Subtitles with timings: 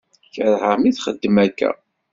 [0.33, 1.71] Kerheɣ mi yi-txeddem akka.